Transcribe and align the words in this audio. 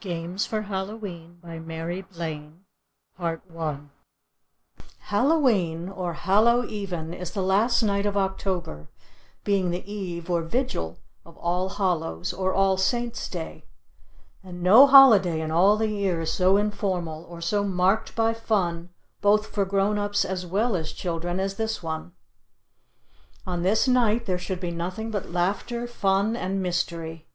GAMES 0.00 0.46
FOR 0.46 0.62
HALLOW 0.62 1.06
E'EN 1.06 1.36
BY 1.40 1.60
MARY 1.60 1.98
F. 2.00 2.08
BLAIN 2.10 2.64
NEW 3.20 3.24
YORK 3.24 3.42
1912 3.48 3.98
GAMES 4.02 4.96
FOR 4.98 5.04
HALLOW 5.06 5.46
E'EN 5.48 5.48
Hallow 5.48 5.48
e'en 5.48 5.88
or 5.90 6.12
Hallow 6.14 6.66
Even 6.66 7.14
is 7.14 7.30
the 7.30 7.40
last 7.44 7.80
night 7.84 8.04
of 8.04 8.16
October, 8.16 8.88
being 9.44 9.70
the 9.70 9.88
eve 9.88 10.28
or 10.28 10.42
vigil 10.42 10.98
of 11.24 11.36
All 11.36 11.68
Hallow's 11.68 12.32
or 12.32 12.52
All 12.52 12.76
Saint's 12.78 13.28
Day, 13.28 13.64
and 14.42 14.60
no 14.60 14.88
holiday 14.88 15.40
in 15.40 15.52
all 15.52 15.76
the 15.76 15.86
year 15.86 16.22
is 16.22 16.32
so 16.32 16.56
informal 16.56 17.22
or 17.28 17.40
so 17.40 17.62
marked 17.62 18.16
by 18.16 18.34
fun 18.34 18.88
both 19.20 19.46
for 19.46 19.64
grown 19.64 20.00
ups 20.00 20.24
as 20.24 20.44
well 20.44 20.74
as 20.74 20.90
children 20.90 21.38
as 21.38 21.54
this 21.54 21.80
one. 21.80 22.10
On 23.46 23.62
this 23.62 23.86
night 23.86 24.26
there 24.26 24.36
should 24.36 24.58
be 24.58 24.72
nothing 24.72 25.12
but 25.12 25.30
laughter, 25.30 25.86
fun 25.86 26.34
and 26.34 26.60
mystery. 26.60 27.28